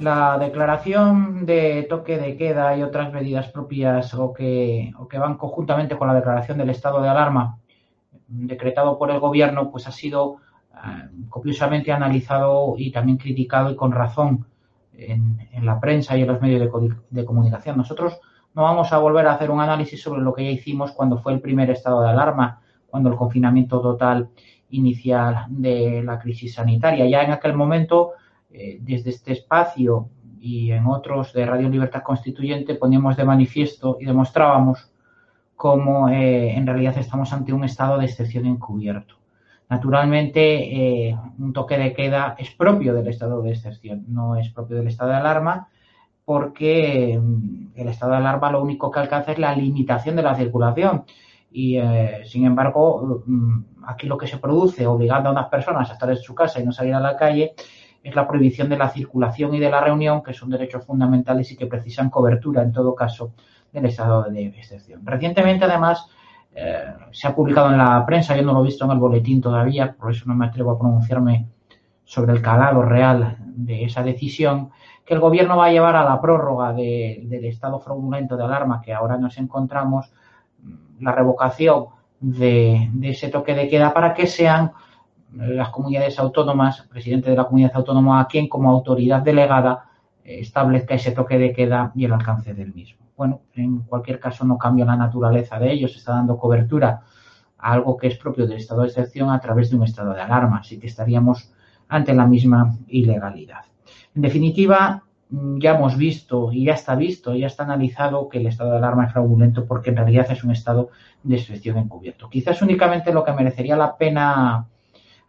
[0.00, 6.08] la declaración de toque de queda y otras medidas propias o que, van conjuntamente con
[6.08, 7.58] la declaración del estado de alarma
[8.28, 10.36] decretado por el gobierno, pues ha sido
[10.74, 14.46] eh, copiosamente analizado y también criticado y con razón
[14.92, 17.76] en, la prensa y en los medios de, de, comunicación.
[17.76, 18.20] Nosotros
[18.54, 21.32] no vamos a volver a hacer un análisis sobre lo que ya hicimos cuando fue
[21.32, 24.28] el primer estado de alarma, cuando el confinamiento total
[24.70, 27.06] inicial de la crisis sanitaria.
[27.06, 28.12] Ya en aquel momento,
[28.50, 30.08] eh, desde este espacio
[30.40, 34.90] y en otros de Radio Libertad Constituyente, poníamos de manifiesto y demostrábamos
[35.54, 39.16] cómo eh, en realidad estamos ante un estado de excepción encubierto.
[39.68, 44.76] Naturalmente, eh, un toque de queda es propio del estado de excepción, no es propio
[44.76, 45.68] del estado de alarma,
[46.24, 50.34] porque mm, el estado de alarma lo único que alcanza es la limitación de la
[50.34, 51.04] circulación.
[51.50, 51.78] Y,
[52.24, 56.16] sin embargo, mm, aquí lo que se produce, obligando a unas personas a estar en
[56.16, 57.54] su casa y no salir a la calle,
[58.08, 61.56] es la prohibición de la circulación y de la reunión, que son derechos fundamentales y
[61.56, 63.32] que precisan cobertura, en todo caso,
[63.72, 65.04] del estado de excepción.
[65.04, 66.06] Recientemente, además,
[66.54, 69.40] eh, se ha publicado en la prensa, yo no lo he visto en el boletín
[69.40, 71.46] todavía, por eso no me atrevo a pronunciarme
[72.04, 74.70] sobre el calado real de esa decisión,
[75.04, 78.92] que el gobierno va a llevar a la prórroga del estado fraudulento de alarma que
[78.92, 80.12] ahora nos encontramos,
[80.62, 81.86] mm, la revocación
[82.20, 84.72] de, ese toque de queda para que sean
[85.34, 89.90] las comunidades autónomas, presidente de la comunidad autónoma, a quien como autoridad delegada
[90.24, 94.44] eh, establezca ese toque de queda y el alcance del mismo bueno, en cualquier caso
[94.44, 97.02] no cambia la naturaleza de ellos, está dando cobertura
[97.58, 100.20] a algo que es propio del estado de excepción a través de un estado de
[100.20, 101.52] alarma, así que estaríamos
[101.88, 103.64] ante la misma ilegalidad.
[104.14, 108.46] En definitiva, mm, ya hemos visto y ya está visto, ya está analizado que el
[108.46, 110.90] estado de alarma es fraudulento porque en realidad es un estado
[111.24, 112.30] de excepción encubierto.
[112.30, 114.66] Quizás únicamente lo que merecería la pena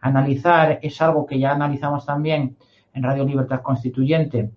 [0.00, 2.56] analizar es algo que ya analizamos también
[2.92, 4.50] en Radio Libertad Constituyente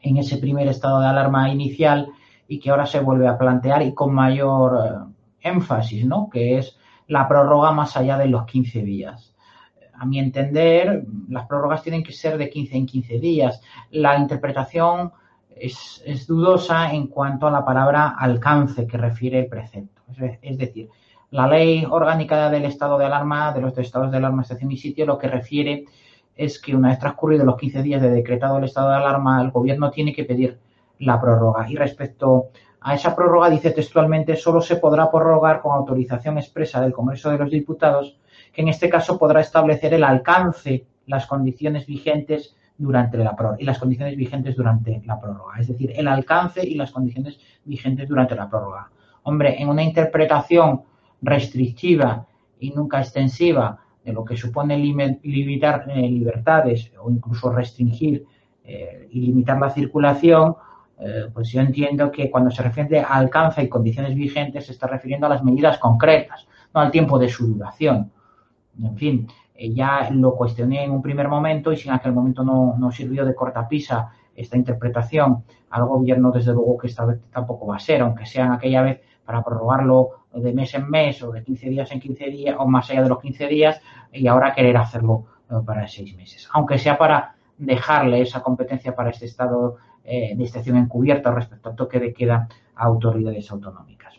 [0.00, 2.12] en ese primer estado de alarma inicial,
[2.48, 6.28] y que ahora se vuelve a plantear y con mayor eh, énfasis, ¿no?
[6.30, 6.78] Que es
[7.08, 9.34] la prórroga más allá de los 15 días.
[9.94, 13.60] A mi entender, las prórrogas tienen que ser de 15 en 15 días.
[13.90, 15.12] La interpretación
[15.54, 20.02] es, dudosa en cuanto a la palabra alcance que refiere el precepto.
[20.42, 20.90] Es, decir,
[21.30, 25.06] la ley orgánica del estado de alarma, de los estados de alarma, estación y sitio,
[25.06, 25.84] lo que refiere
[26.36, 29.50] es que una vez transcurridos los 15 días de decretado el estado de alarma, el
[29.50, 30.58] gobierno tiene que pedir
[30.98, 31.68] la prórroga.
[31.68, 32.48] Y respecto
[32.80, 37.38] a esa prórroga, dice textualmente, solo se podrá prorrogar con autorización expresa del Congreso de
[37.38, 38.18] los Diputados,
[38.52, 43.64] que en este caso podrá establecer el alcance, las condiciones vigentes durante la prórroga y
[43.64, 45.58] las condiciones vigentes durante la prórroga.
[45.58, 48.90] Es decir, el alcance y las condiciones vigentes durante la prórroga.
[49.22, 50.82] Hombre, en una interpretación
[51.22, 52.26] restrictiva
[52.60, 58.24] y nunca extensiva de lo que supone limitar eh, libertades o incluso restringir
[58.64, 60.54] eh, y limitar la circulación,
[61.00, 64.86] eh, pues yo entiendo que cuando se refiere a alcance y condiciones vigentes se está
[64.86, 68.12] refiriendo a las medidas concretas, no al tiempo de su duración.
[68.80, 69.26] En fin,
[69.58, 73.24] ya lo cuestioné en un primer momento y si en aquel momento no, no sirvió
[73.24, 78.02] de cortapisa esta interpretación al gobierno, desde luego que esta vez tampoco va a ser,
[78.02, 80.10] aunque sea en aquella vez para prorrogarlo
[80.40, 83.08] de mes en mes o de 15 días en 15 días o más allá de
[83.08, 83.80] los 15 días
[84.12, 89.10] y ahora querer hacerlo eh, para seis meses, aunque sea para dejarle esa competencia para
[89.10, 94.14] este Estado eh, de excepción encubierta respecto al toque de queda a autoridades autonómicas.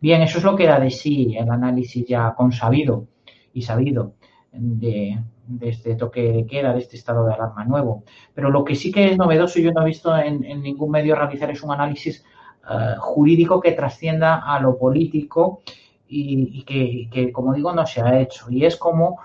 [0.00, 3.06] Bien, eso es lo que da de sí el análisis ya consabido
[3.52, 4.14] y sabido
[4.52, 5.18] de,
[5.60, 8.04] este toque de queda, de este estado de alarma nuevo.
[8.34, 11.14] Pero lo que sí que es novedoso, y yo no he visto en, ningún medio
[11.14, 12.24] realizar, es un análisis
[12.70, 15.62] eh, jurídico que trascienda a lo político
[16.08, 18.46] y, que, como digo, no se ha hecho.
[18.50, 19.18] Y es como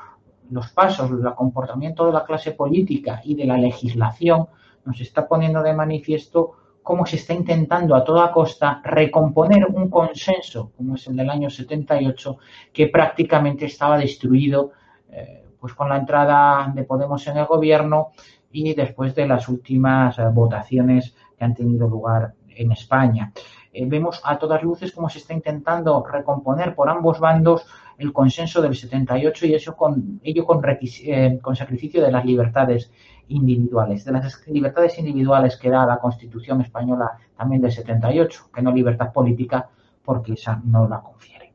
[0.50, 4.48] los pasos, el comportamiento de la clase política y de la legislación
[4.86, 10.72] nos está poniendo de manifiesto cómo se está intentando a toda costa recomponer un consenso,
[10.76, 12.38] como es el del año 78,
[12.74, 14.72] que prácticamente estaba destruido
[15.12, 18.12] eh, pues con la entrada de Podemos en el gobierno
[18.52, 23.32] y después de las últimas eh, votaciones que han tenido lugar en España.
[23.72, 27.66] Eh, vemos a todas luces cómo se está intentando recomponer por ambos bandos
[27.98, 30.62] el consenso del 78 y eso con ello con,
[31.42, 32.92] con sacrificio de las libertades
[33.28, 38.72] individuales, de las libertades individuales que da la Constitución española también del 78, que no
[38.72, 39.70] libertad política,
[40.04, 41.54] porque esa no la confiere.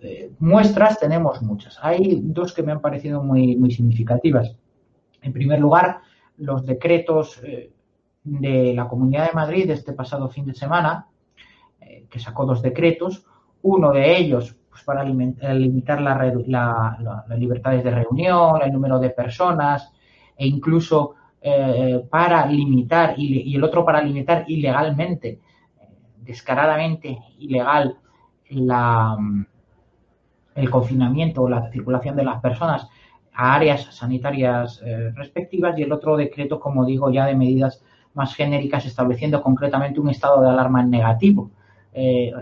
[0.00, 1.78] Eh, muestras tenemos muchas.
[1.82, 4.56] Hay dos que me han parecido muy, muy significativas.
[5.22, 6.00] En primer lugar,
[6.38, 7.70] los decretos eh,
[8.22, 11.06] de la Comunidad de Madrid este pasado fin de semana,
[11.80, 13.24] eh, que sacó dos decretos.
[13.62, 19.92] Uno de ellos pues, para limitar las libertades de reunión, el número de personas,
[20.36, 25.40] e incluso eh, para limitar y, el otro para limitar ilegalmente,
[26.20, 27.96] descaradamente ilegal,
[28.50, 29.16] la,
[30.54, 32.88] el confinamiento o la circulación de las personas
[33.32, 37.82] a áreas sanitarias eh, respectivas y el otro decreto, como digo, ya de medidas
[38.14, 41.50] más genéricas estableciendo concretamente un estado de alarma en negativo.
[41.92, 42.32] Eh,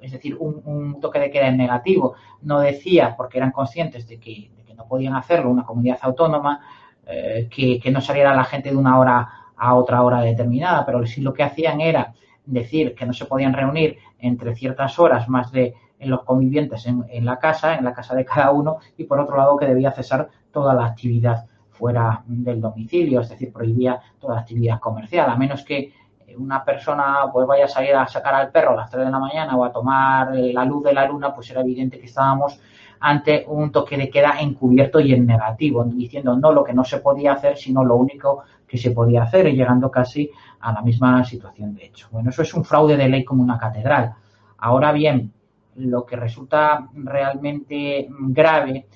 [0.00, 2.14] es decir, un, toque de queda en negativo.
[2.42, 6.60] No decía, porque eran conscientes de que, no podían hacerlo una comunidad autónoma,
[7.06, 11.22] eh, que, no saliera la gente de una hora a otra hora determinada, pero sí
[11.22, 12.12] lo que hacían era
[12.44, 17.24] decir que no se podían reunir entre ciertas horas más de los convivientes en, en,
[17.24, 20.28] la casa, en la casa de cada uno, y por otro lado que debía cesar
[20.52, 21.46] toda la actividad
[21.78, 25.92] fuera del domicilio, es decir, prohibía toda actividad comercial, a menos que
[26.36, 29.18] una persona pues vaya a salir a sacar al perro a las 3 de la
[29.18, 32.60] mañana o a tomar la luz de la luna, pues era evidente que estábamos
[33.00, 36.98] ante un toque de queda encubierto y en negativo, diciendo no lo que no se
[36.98, 40.30] podía hacer, sino lo único que se podía hacer, y llegando casi
[40.60, 42.08] a la misma situación de hecho.
[42.10, 44.14] Bueno, eso es un fraude de ley como una catedral.
[44.58, 45.32] Ahora bien,
[45.76, 48.86] lo que resulta realmente grave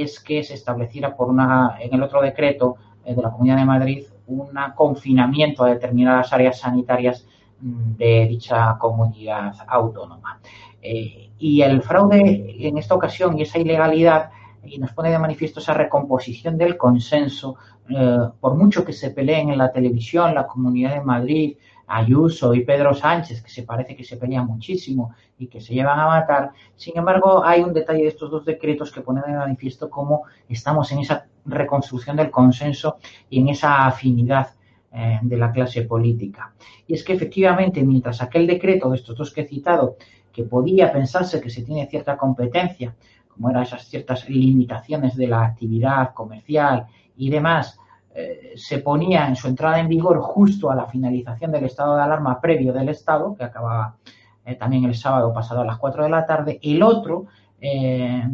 [0.00, 3.64] es que se estableciera por una, en el otro decreto eh, de la Comunidad de
[3.64, 7.26] Madrid un confinamiento a determinadas áreas sanitarias
[7.60, 10.40] mm, de dicha comunidad autónoma.
[10.82, 14.30] Eh, y el fraude en esta ocasión y esa ilegalidad
[14.64, 17.56] y nos pone de manifiesto esa recomposición del consenso,
[17.88, 22.64] eh, por mucho que se peleen en la televisión, la Comunidad de Madrid, Ayuso y
[22.64, 26.50] Pedro Sánchez, que se parece que se pelean muchísimo y que se llevan a matar.
[26.74, 30.90] Sin embargo, hay un detalle de estos dos decretos que ponen de manifiesto cómo estamos
[30.92, 32.96] en esa reconstrucción del consenso
[33.30, 34.48] y en esa afinidad
[34.92, 36.54] eh, de la clase política.
[36.86, 39.96] Y es que efectivamente, mientras aquel decreto de estos dos que he citado,
[40.32, 42.94] que podía pensarse que se tiene cierta competencia,
[43.28, 46.86] como eran esas ciertas limitaciones de la actividad comercial
[47.16, 47.78] y demás,
[48.18, 52.02] eh, se ponía en su entrada en vigor justo a la finalización del estado de
[52.02, 53.96] alarma previo del Estado, que acababa
[54.42, 56.58] eh, también el sábado pasado a las 4 de la tarde.
[56.62, 57.26] El otro,
[57.60, 58.26] eh,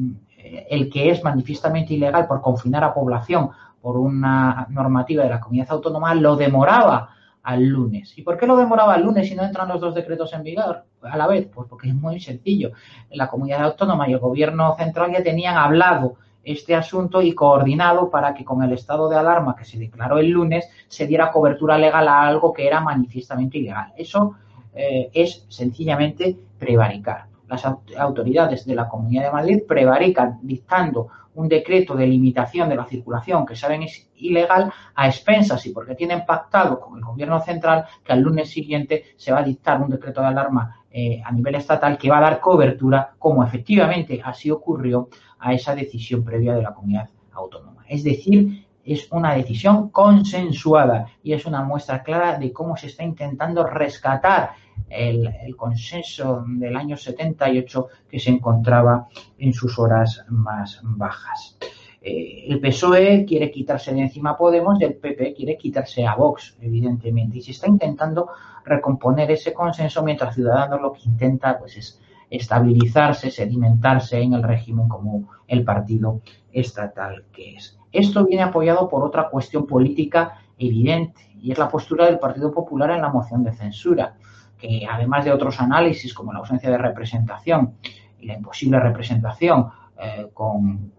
[0.71, 3.51] el que es manifiestamente ilegal por confinar a población
[3.81, 7.09] por una normativa de la comunidad autónoma, lo demoraba
[7.43, 8.17] al lunes.
[8.17, 10.85] ¿Y por qué lo demoraba al lunes si no entran los dos decretos en vigor
[11.03, 11.49] a la vez?
[11.53, 12.71] Pues porque es muy sencillo.
[13.11, 16.15] La comunidad autónoma y el gobierno central ya tenían hablado
[16.45, 20.31] este asunto y coordinado para que con el estado de alarma que se declaró el
[20.31, 23.93] lunes se diera cobertura legal a algo que era manifiestamente ilegal.
[23.97, 24.35] Eso
[24.75, 27.27] eh, es sencillamente prevaricar.
[27.49, 27.65] Las
[27.99, 33.47] autoridades de la Comunidad de Madrid prevarican dictando un decreto de limitación de la circulación
[33.47, 38.13] que saben es ilegal a expensas y porque tienen pactado con el gobierno central que
[38.13, 41.97] al lunes siguiente se va a dictar un decreto de alarma eh, a nivel estatal
[41.97, 45.09] que va a dar cobertura, como efectivamente así ocurrió,
[45.39, 47.85] a esa decisión previa de la comunidad autónoma.
[47.89, 53.05] Es decir, es una decisión consensuada y es una muestra clara de cómo se está
[53.05, 54.51] intentando rescatar
[54.89, 59.09] el, consenso del año 78 que se encontraba
[59.39, 61.57] en sus horas más bajas.
[62.01, 66.17] Eh, el PSOE quiere quitarse de encima a Podemos y el PP quiere quitarse a
[66.17, 68.29] Vox, evidentemente, y se está intentando
[68.65, 74.89] recomponer ese consenso mientras Ciudadanos lo que intenta pues, es estabilizarse, sedimentarse en el régimen
[74.89, 77.79] como el partido estatal que es.
[77.93, 82.91] Esto viene apoyado por otra cuestión política evidente y es la postura del Partido Popular
[82.91, 84.15] en la moción de censura,
[84.59, 87.75] que además de otros análisis como la ausencia de representación
[88.21, 90.93] y la imposible representación eh, con,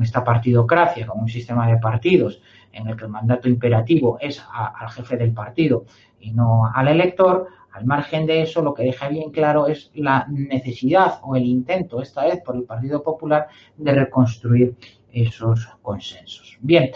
[0.00, 2.40] esta partidocracia, con un sistema de partidos
[2.72, 5.84] en el que el mandato imperativo es al jefe del partido
[6.20, 10.26] y no al elector, al margen de eso, lo que deja bien claro es la
[10.28, 14.74] necesidad o el intento, esta vez por el Partido Popular, de reconstruir
[15.12, 16.58] esos consensos.
[16.60, 16.90] Bien,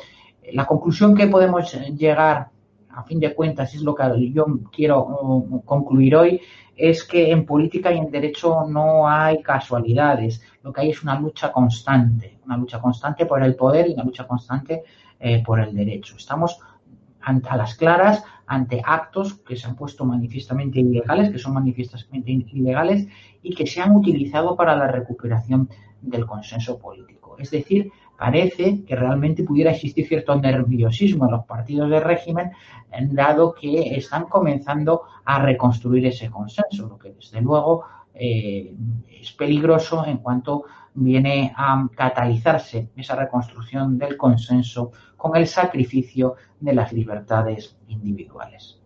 [0.52, 2.48] la conclusión que podemos llegar,
[2.90, 6.40] a fin de cuentas, es lo que yo quiero uh, concluir hoy,
[6.76, 11.18] es que en política y en derecho no hay casualidades, lo que hay es una
[11.18, 14.82] lucha constante, una lucha constante por el poder y una lucha constante
[15.20, 16.16] eh, por el derecho.
[16.16, 16.58] Estamos
[17.20, 23.08] a las claras ante actos que se han puesto manifiestamente ilegales, que son manifiestamente ilegales
[23.42, 25.68] y que se han utilizado para la recuperación
[26.02, 27.36] del consenso político.
[27.38, 32.52] Es decir, parece que realmente pudiera existir cierto nerviosismo en los partidos de régimen,
[33.10, 38.74] dado que están comenzando a reconstruir ese consenso, lo que desde luego eh,
[39.20, 46.74] es peligroso en cuanto viene a catalizarse esa reconstrucción del consenso con el sacrificio de
[46.74, 48.80] las libertades individuales.